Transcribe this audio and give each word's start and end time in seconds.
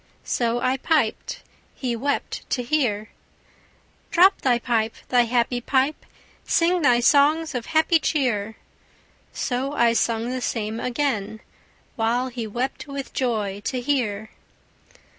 So 0.25 0.59
I 0.61 0.77
piped: 0.77 1.43
he 1.75 1.95
wept 1.95 2.49
to 2.49 2.63
hear. 2.63 3.09
'Drop 4.09 4.41
thy 4.41 4.57
pipe, 4.57 4.95
thy 5.09 5.25
happy 5.25 5.61
pipe; 5.61 6.07
Sing 6.43 6.81
thy 6.81 6.99
songs 7.01 7.53
of 7.53 7.67
happy 7.67 7.99
cheer!' 7.99 8.55
So 9.31 9.73
I 9.73 9.93
sung 9.93 10.31
the 10.31 10.41
same 10.41 10.79
again, 10.79 11.39
While 11.97 12.29
he 12.29 12.47
wept 12.47 12.87
with 12.87 13.13
joy 13.13 13.61
to 13.65 13.79
hear. 13.79 14.31